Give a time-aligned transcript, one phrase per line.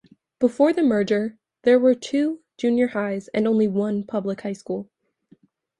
[0.39, 4.89] Before the merger there were two junior highs and only one public high school.